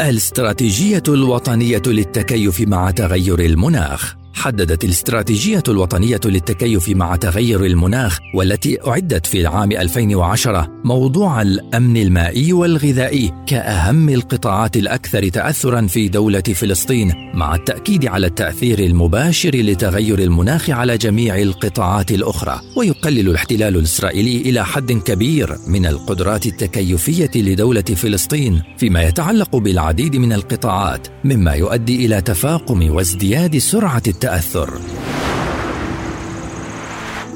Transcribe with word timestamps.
الاستراتيجية 0.00 1.02
الوطنية 1.08 1.82
للتكيف 1.86 2.60
مع 2.60 2.90
تغير 2.90 3.40
المناخ. 3.40 4.14
حددت 4.38 4.84
الاستراتيجية 4.84 5.62
الوطنية 5.68 6.20
للتكيف 6.24 6.88
مع 6.88 7.16
تغير 7.16 7.64
المناخ 7.64 8.18
والتي 8.34 8.78
أعدت 8.86 9.26
في 9.26 9.40
العام 9.40 9.72
2010 9.72 10.68
موضوع 10.84 11.42
الأمن 11.42 11.96
المائي 11.96 12.52
والغذائي 12.52 13.32
كأهم 13.46 14.08
القطاعات 14.08 14.76
الأكثر 14.76 15.28
تأثرا 15.28 15.86
في 15.86 16.08
دولة 16.08 16.40
فلسطين 16.40 17.12
مع 17.34 17.54
التأكيد 17.54 18.06
على 18.06 18.26
التأثير 18.26 18.78
المباشر 18.78 19.50
لتغير 19.56 20.18
المناخ 20.18 20.70
على 20.70 20.98
جميع 20.98 21.38
القطاعات 21.38 22.12
الأخرى. 22.12 22.60
ويقلل 22.76 23.28
الاحتلال 23.28 23.76
الإسرائيلي 23.76 24.50
إلى 24.50 24.64
حد 24.64 24.92
كبير 24.92 25.56
من 25.66 25.86
القدرات 25.86 26.46
التكيفية 26.46 27.30
لدولة 27.36 27.82
فلسطين 27.82 28.62
فيما 28.76 29.02
يتعلق 29.02 29.56
بالعديد 29.56 30.16
من 30.16 30.32
القطاعات 30.32 31.08
مما 31.24 31.52
يؤدي 31.52 32.06
إلى 32.06 32.20
تفاقم 32.20 32.90
وازدياد 32.90 33.58
سرعة 33.58 34.02
التأثير 34.08 34.27
التأثر 34.28 34.70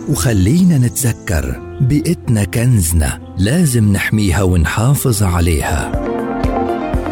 وخلينا 0.09 0.79
نتذكر 0.79 1.77
بيئتنا 1.81 2.45
كنزنا 2.45 3.19
لازم 3.39 3.93
نحميها 3.93 4.43
ونحافظ 4.43 5.23
عليها. 5.23 5.93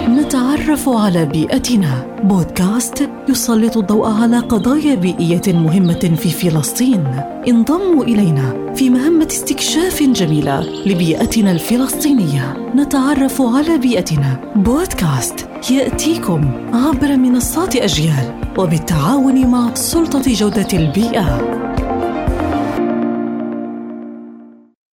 نتعرف 0.09 0.89
على 0.89 1.25
بيئتنا. 1.25 2.21
بودكاست 2.25 3.09
يسلط 3.29 3.77
الضوء 3.77 4.09
على 4.09 4.39
قضايا 4.39 4.95
بيئية 4.95 5.43
مهمة 5.47 6.17
في 6.23 6.31
فلسطين. 6.31 7.05
انضموا 7.49 8.05
إلينا 8.05 8.75
في 8.75 8.91
مهمة 8.91 9.29
استكشاف 9.31 10.03
جميلة 10.03 10.61
لبيئتنا 10.87 11.53
الفلسطينية. 11.53 12.73
نتعرف 12.77 13.43
على 13.43 13.79
بيئتنا. 13.79 14.53
بودكاست 14.57 15.50
يأتيكم 15.71 16.51
عبر 16.73 17.17
منصات 17.17 17.77
أجيال 17.77 18.35
وبالتعاون 18.59 19.47
مع 19.47 19.75
سلطة 19.75 20.23
جودة 20.35 20.69
البيئة. 20.73 21.41